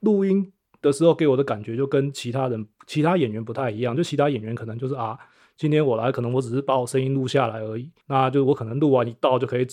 [0.00, 0.52] 录音
[0.86, 5.18] 的时候给我的感觉就跟其他人其他演员不太一样，就其他演员可能就是啊。
[5.58, 7.90] 今天我来，可能我只是把我声音录下来而已。
[8.08, 9.66] 那就我可能录完一道就可以，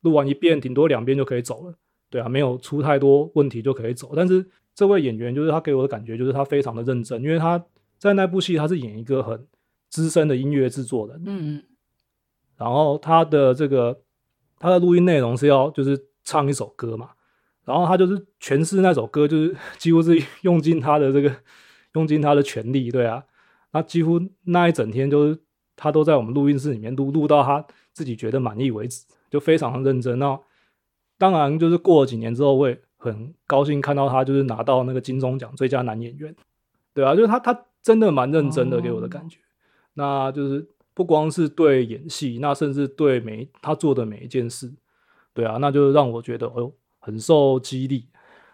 [0.00, 1.74] 录完一遍，顶多两遍就可以走了。
[2.08, 4.12] 对啊，没有出太多问题就可以走。
[4.16, 7.62] 但是这位演员就是他给我的感觉就是他非常的认真，因为他
[7.98, 9.46] 在那部戏他是演一个很
[9.90, 11.22] 资深的音乐制作人。
[11.26, 11.62] 嗯。
[12.56, 14.00] 然后他的这个
[14.58, 17.10] 他的录音内容是要就是唱一首歌嘛，
[17.66, 21.30] 然后他就是诠释那首歌，就是 几乎是用尽他的这个
[21.92, 23.22] 用尽他的全力，对啊。
[23.72, 25.38] 他几乎那一整天就是
[25.74, 30.18] 他都在我们录音室里面录，录到他自己觉得满意为止，就非常认真。
[30.18, 30.40] 那
[31.18, 36.34] 当然就是过了几年之后，会很高兴看到他就是拿到那个金钟奖最佳男演员，
[36.94, 39.38] 对啊，就是他他真的蛮认真的给我的感觉。
[39.94, 44.72] 那就是不光是对演戏，那甚至对每他做的每一件事，
[45.34, 46.72] 对啊，那就让我觉得哦
[47.06, 48.08] 很受激励，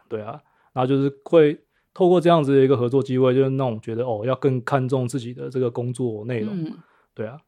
[0.08, 0.40] 对啊，
[0.72, 1.58] 然后就是会。
[1.94, 6.72] 透过这样子的一个合作机会，就是那种觉得哦，要更看重自己的这个工作内容，
[7.12, 7.38] 对啊，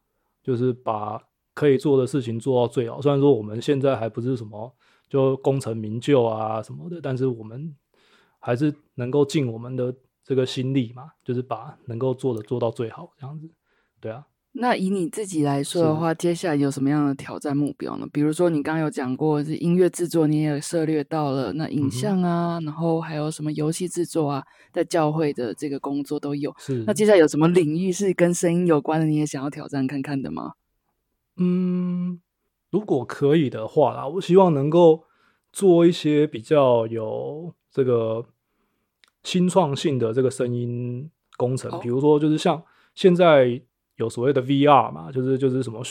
[0.42, 1.18] 就是把
[1.54, 3.00] 可以做的事情做到最好。
[3.00, 4.70] 虽然说我们现在还不是什么
[5.08, 7.74] 就功成名就啊什么的，但是我们
[8.38, 13.48] 还是能够尽我们的这个心力嘛，就是把能够做的做到最好，这样子，
[13.98, 14.26] 对啊。
[14.56, 18.06] 那以你自己来说的话，接下来有什么样的挑战目标呢？
[18.12, 26.54] 比如说你刚刚有讲过是音乐制作，你也涉猎到了那影像啊，然后还有什么游戏制作啊，在教会的这个工作都有。
[26.56, 26.84] 是。
[26.86, 30.52] 那接下来有什么领域是跟声音有关的，你也想要挑战看看的吗？
[31.36, 32.20] 嗯，
[32.70, 35.02] 如果可以的话啦，我希望能够
[35.52, 38.24] 做一些比较有这个
[39.24, 42.62] 新创性的这个声音工程，比如说就是像
[42.94, 43.60] 现在。
[43.96, 45.82] 有所谓的 VR 嘛，就是就是什么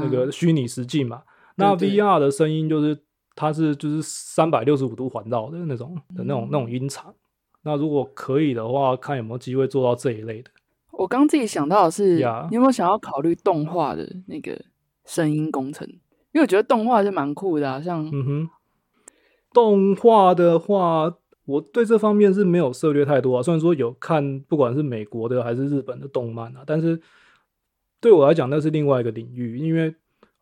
[0.00, 1.22] 那个虚拟实境嘛。
[1.56, 2.98] 那 VR 的声音就是
[3.34, 7.14] 它是就是三百六十五度环绕的那种的那种那种音场。
[7.62, 10.50] 那如果可以的话，看有没有机会做到这一类的。
[10.92, 14.58] 我刚自己想到的是，你有没有想要考虑动画的那个
[15.04, 15.86] 声音工程？
[16.32, 18.50] 因为我觉得动画是蛮酷的，像嗯哼，
[19.52, 21.16] 动画的话。
[21.46, 27.00] 我对这方面是没有涉猎太多啊，虽然说有看，不管是美国的还是日本的动漫啊，但是
[28.06, 29.92] 对我来讲那是另外一个领域，因为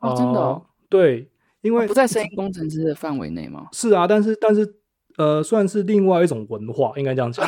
[0.00, 1.26] 哦，真的对，
[1.62, 3.68] 因为不在声音工程师的范围内吗？
[3.72, 4.74] 是啊，但是但是
[5.16, 7.42] 呃，算是另外一种文化，应该这样讲。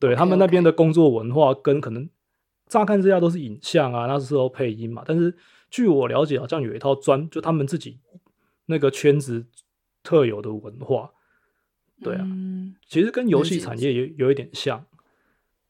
[0.00, 2.08] 对他们那边的工作文化跟可能
[2.66, 5.36] 乍看之下都是影像啊，那时候配音嘛，但是
[5.70, 7.98] 据我了解，好像有一套专就他们自己
[8.64, 9.44] 那个圈子
[10.02, 11.10] 特有的文化。
[12.02, 12.26] 对啊，
[12.88, 14.82] 其实跟游戏产业有有一点像，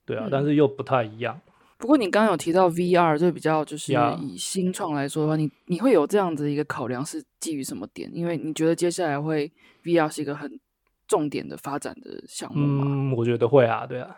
[0.07, 1.41] 对啊，但是又不太一样。
[1.83, 8.09] 不过你刚刚有提到 VR，就比较就是以新创来说的话，你你会有这样子一个考量是基于什么点？
[8.15, 9.51] 因为你觉得接下来会
[9.83, 10.61] VR 是一个很
[11.09, 12.85] 重点的发展的项目吗？
[12.87, 14.17] 嗯，我觉得会啊，对啊，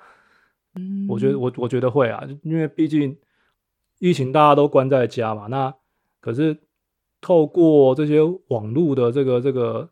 [0.75, 3.17] 嗯，我觉得我我觉得会啊，因为毕竟
[3.99, 5.75] 疫情大家都关在家嘛，那
[6.21, 6.59] 可是
[7.23, 9.89] 透过这些网络的这个这个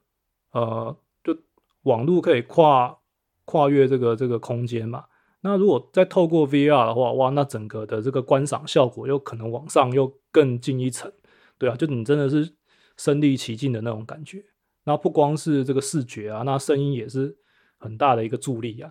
[0.51, 0.95] 呃。
[1.25, 1.39] 就
[1.85, 2.99] 网络可以跨
[3.45, 5.05] 跨越这个这个空间嘛？
[5.45, 11.13] 那如果再透过 VR 的话，哇，那整个的这个观赏效果又可能往上又更进一层，
[11.59, 12.55] 对啊，就你真的是
[12.97, 14.45] 身临其境的那种感觉。
[14.85, 17.37] 那不光是这个视觉啊，那声音也是
[17.77, 18.91] 很大的一个助力啊。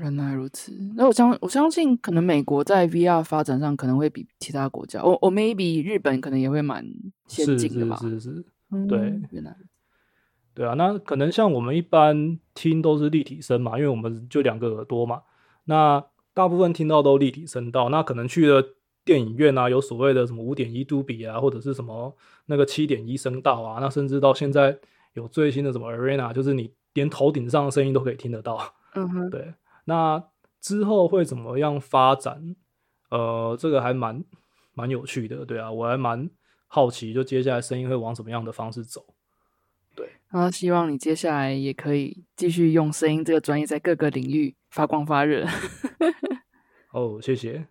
[0.00, 6.84] 原来如此，那我相我相信，可能美国在 VR 发展上可能会比其他国家，我我 maybe 日本可能也会蛮
[7.28, 7.96] 先进的吧？
[8.00, 8.44] 是是是，
[8.88, 8.98] 对，
[9.30, 9.56] 原来。
[10.52, 15.22] 对啊，那可能像我们一般听都是立体声嘛，因为我们就两个耳朵嘛。
[15.64, 18.62] 那大部分听到都立体声道，那可能去了
[19.04, 24.78] 电影院啊，有所谓的什么五点一杜比啊，或者是什么那个七点一声道啊，那甚至到现在
[25.14, 28.74] 有最新的什么 Arena，就是你连头顶上的声音都可以听得到。
[28.94, 29.54] 嗯哼，对。
[29.84, 30.22] 那
[30.60, 32.56] 之后会怎么样发展？
[33.10, 34.24] 呃，这个还蛮
[34.72, 36.28] 蛮有趣的，对啊，我还蛮
[36.66, 39.04] 好奇，就接下来声音会往什么样的方式走。
[40.30, 45.46] 然后希望你接下来也可以继续用声音这个专业在各个领域发光发热。
[46.90, 47.68] 哦，谢谢。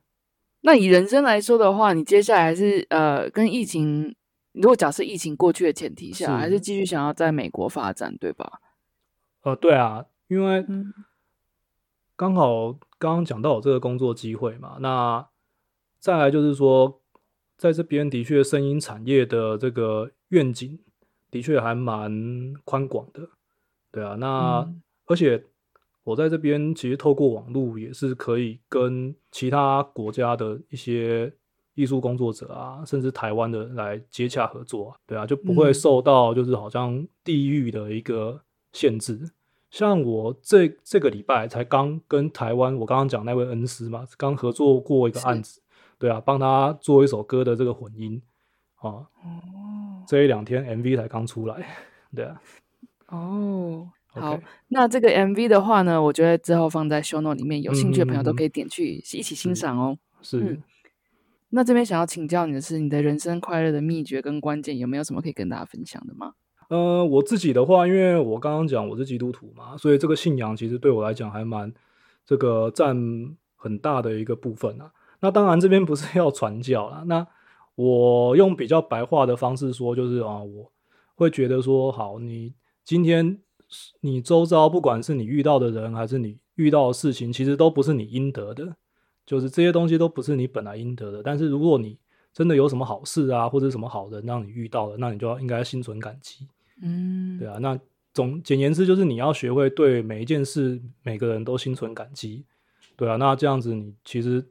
[0.61, 4.15] 那以人生来说的话，你接下来是呃，跟疫情，
[4.53, 8.61] 如果假设疫情过去的前提下，还是继续想要在美国发展，对吧？
[9.41, 10.65] 呃，对啊，因为
[12.15, 15.27] 刚好刚刚讲到有这个工作机会嘛，那
[15.99, 16.99] 再来就是说。
[17.55, 20.80] 在这边的确声音产业的这个愿景
[21.30, 22.11] 的确还蛮
[22.65, 23.30] 宽广的，
[23.89, 25.45] 对啊，那、嗯而且
[26.03, 31.33] 我在这边其实透过网络也是可以跟其他国家的一些
[31.75, 35.73] 艺术工作者啊，甚至台湾的来接洽合作啊，对啊，就不会嗯。
[35.73, 38.41] 受到就是好像地域的一个
[38.73, 39.31] 限制。
[39.71, 45.61] 像我这这个礼拜才刚跟台湾我刚刚讲那位恩师嘛，刚合作过一个案子，
[45.97, 48.21] 对啊，帮他做一首歌的这个混音
[48.75, 50.03] 啊，哦。
[50.05, 51.65] 这一两天 MV 才刚出来，
[52.13, 52.41] 对啊。
[53.07, 53.89] 哦，
[54.22, 54.39] 好
[54.70, 59.97] 那这个 MV 的话呢，我觉得之后放在 show note 里面，有兴趣的朋友都可以点去一起欣赏哦。
[60.22, 60.39] 是。
[60.39, 60.64] 嗯
[61.55, 66.34] 那这边想要请教你的是，你的人生快乐的秘诀跟关键有没有什么可以跟大家分享的吗？
[66.70, 71.72] 呃，我自己的话，因为我刚刚讲我是基督徒嘛，所以这个信仰其实对我来讲还蛮
[72.26, 72.97] 这个占
[73.55, 74.91] 很大的一个部分啊。
[75.20, 77.28] 那当然这边不是要传教啦，那
[77.76, 80.72] 我用比较白话的方式说，就是啊，我
[81.14, 83.38] 会觉得说，好，你今天
[84.01, 88.76] 你周遭不管是你遇到的人，还是你遇到的事情，其实都不是你应得的，
[89.26, 91.21] 就是这些东西都不是你本来应得的。
[91.24, 91.97] 但是如果你
[92.34, 96.47] 真的有什么好事啊，或者什么好人让你遇到了，那你就要应该心存感激。
[96.82, 97.80] 嗯，对啊，那
[98.13, 102.45] 总简言之就是你要学会对每一件事、每个人都心存感激。
[102.95, 104.43] 对啊，那这样子你其实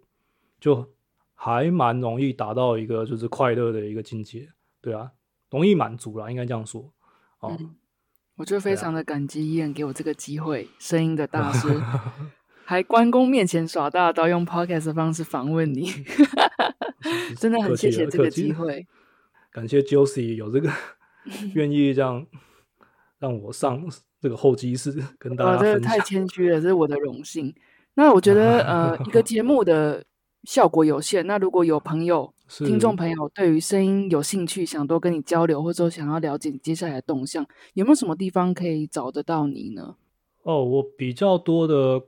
[0.60, 0.88] 就
[1.34, 4.48] 还蛮容易达到一个就是快乐的一个境界。
[4.80, 5.10] 对啊，
[5.50, 6.92] 容易满足啦，应该这样说。
[7.40, 7.74] 哦，嗯
[8.42, 11.68] 我就非常的感激伊人给我这个机会，声音的大师，
[12.66, 15.88] 还关公面前耍大刀，用 podcast 的方式访问你，
[17.38, 18.84] 真的很谢谢这个机会。
[19.52, 20.68] 感谢 Josie 有这个
[21.54, 22.26] 愿意这样
[23.20, 23.80] 让我上
[24.20, 26.00] 这个候机室跟大哇，这个太。
[26.00, 27.54] 谦虚了，这是我的荣幸。
[27.94, 30.04] 那我觉得，呃，一个节目的
[30.44, 31.26] 效果有限。
[31.26, 39.96] 那如果有朋友、听众朋友对于声音有兴趣，想多跟你交流，或者说想要了解你接下来的动向，有没有什么地方可以找得到你呢？
[40.42, 42.02] 哦，我比较多的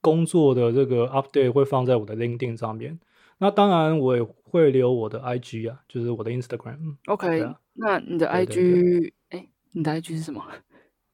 [0.00, 2.98] 工作的这个 update 会放在我的 LinkedIn 上面。
[3.38, 6.96] 那当然，我也会留我的 IG 啊，就是我的 Instagram。
[7.06, 10.42] OK，、啊那你的 IG，哎，你的 IG 是什么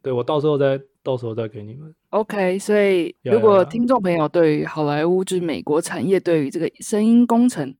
[0.00, 1.94] 对我到时候再到时候再给你们。
[2.10, 7.74] ？OK，所以如果呀听众朋友对于好莱坞就是美国产业对于这个声音工程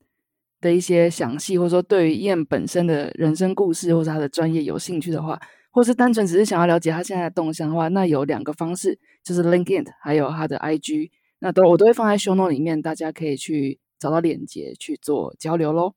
[0.61, 15.95] 的一些详细，或者说对于燕本身的人生故事或者他的专业有兴趣的话，或是单纯只是想要了解他现在的动向的话，那有两个方式，就是 LinkedIn 还有他的 IG，那都我都会放在 show note 里面，大家可以去找到链接去做交流喽。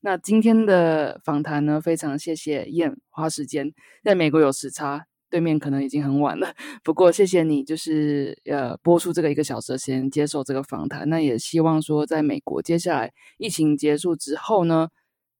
[0.00, 6.54] 那今天的访谈呢，非常谢谢燕花时间，在美国有时差，对面可能已经很晚了。
[6.84, 11.08] 不过谢谢你，就是呃播出这个一个小时的时间接受这个访谈。
[11.08, 14.90] 那也希望说，在美国接下来疫情结束之后呢，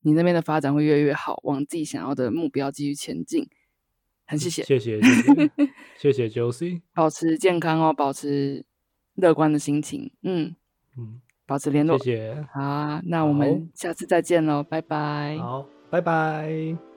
[0.00, 3.46] 你那边的发展会越来越好，往自己想要的目标继续前进。
[4.24, 5.50] 很谢谢，谢谢谢谢
[6.00, 6.80] 谢谢 Josie。
[6.94, 8.64] 保持健康哦，保持
[9.16, 10.56] 乐观的心情，嗯，
[10.96, 11.98] 嗯，保持联络。
[11.98, 12.46] 谢谢。
[12.54, 15.36] 好啊，那我们下次再见喽，拜拜。
[15.38, 16.91] 好，拜拜。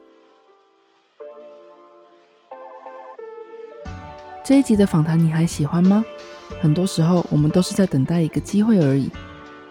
[4.45, 6.05] 这一集的访谈你还喜欢吗？
[6.61, 9.09] 很多时候我们都是在等待一个机会而已，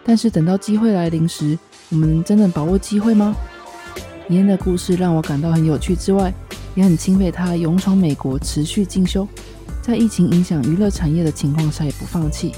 [0.03, 1.57] 但是等到机会来临时，
[1.91, 3.37] 我们能真正把握机会吗？
[4.29, 6.35] 伊恩的故事让我感到很有趣之外，
[6.75, 9.29] 也很钦佩他勇闯美国、持续进修，
[9.81, 12.51] 在疫情影响娱乐产业的情况下也不放弃，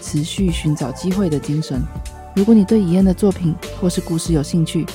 [0.00, 1.82] 持续寻找机会的精神。
[2.36, 4.86] 如果你对怡恩的作品或是故事有兴趣，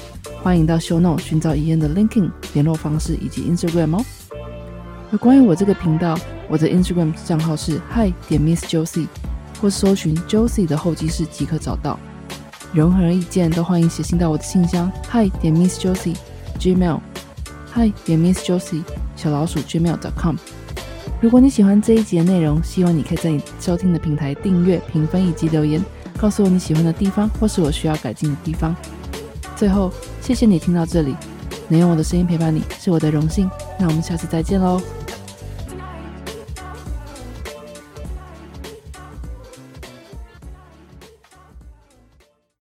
[0.41, 4.05] 欢迎到 Show Note 寻找怡恩的 l i n k i n g 联络方式以及 Instagram 哦。
[5.11, 9.07] 而关于我这个频道，我的 Instagram 账号是 hi 点 Miss Josie，
[9.59, 11.99] 或搜寻 Josie 的候机室即可找到。
[12.73, 16.15] 任何意见都欢迎写信到我的信箱 hi 点 Miss Josie
[16.59, 16.99] Gmail
[17.73, 18.83] hi 点 Miss Josie
[19.15, 20.35] 小老鼠 gmail.com。
[21.19, 25.83] 如果你喜欢这一集的内容，希望你可以在你收听的平台订阅、评分以及留言，
[26.17, 28.75] 告诉我你喜欢的地方或是我需要改进的地方。
[29.55, 29.91] 最后，
[30.21, 31.15] 谢谢你听到这里，
[31.67, 33.49] 能用我的声音陪伴你是我的荣幸。
[33.79, 34.79] 那我们下次再见喽。